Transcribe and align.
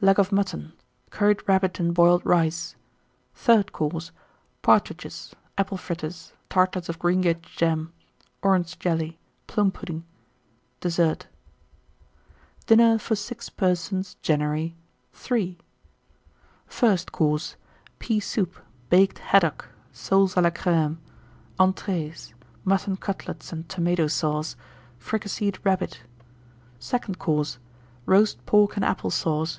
Leg 0.00 0.20
of 0.20 0.30
Mutton. 0.30 0.72
Curried 1.10 1.42
Rabbit 1.48 1.80
and 1.80 1.92
Boiled 1.92 2.24
Rice. 2.24 2.76
THIRD 3.34 3.72
COURSE. 3.72 4.12
Partridges. 4.62 5.34
Apple 5.58 5.76
Fritters. 5.76 6.32
Tartlets 6.48 6.88
of 6.88 7.00
Greengage 7.00 7.42
Jam. 7.56 7.92
Orange 8.40 8.78
Jelly. 8.78 9.18
Plum 9.48 9.72
pudding. 9.72 10.04
DESSERT. 10.78 11.26
1893. 12.68 12.76
DINNER 12.76 12.98
FOR 13.00 13.16
6 13.16 13.50
PERSONS 13.50 14.14
(January). 14.22 14.76
III. 15.28 15.58
FIRST 16.68 17.10
COURSE. 17.10 17.56
Pea 17.98 18.20
soup. 18.20 18.56
Baked 18.90 19.18
Haddock. 19.18 19.68
Soles 19.90 20.36
à 20.36 20.42
la 20.44 20.50
Crême. 20.50 20.98
ENTREES. 21.58 22.34
Mutton 22.64 22.96
Cutlets 22.98 23.52
and 23.52 23.68
Tomato 23.68 24.06
Sauce. 24.06 24.54
Fricasseed 24.96 25.58
Rabbit. 25.64 26.02
SECOND 26.78 27.18
COURSE. 27.18 27.58
Roast 28.06 28.46
Pork 28.46 28.76
and 28.76 28.84
Apple 28.84 29.10
Sauce. 29.10 29.58